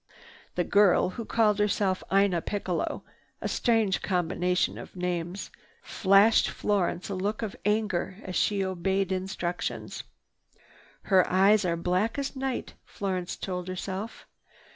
The 0.55 0.63
girl, 0.63 1.09
who 1.11 1.25
called 1.25 1.59
herself 1.59 2.01
Ina 2.11 2.41
Piccalo 2.41 3.03
(a 3.39 3.47
strange 3.47 4.01
combination 4.01 4.79
of 4.79 4.95
names) 4.95 5.51
flashed 5.83 6.49
Florence 6.49 7.07
a 7.09 7.13
look 7.13 7.43
of 7.43 7.55
anger 7.65 8.17
as 8.23 8.35
she 8.35 8.65
obeyed 8.65 9.11
instructions. 9.11 10.03
"Her 11.03 11.29
eyes 11.29 11.65
are 11.65 11.77
black 11.77 12.17
as 12.17 12.35
night," 12.35 12.73
Florence 12.83 13.35
told 13.35 13.67
herself. 13.67 14.25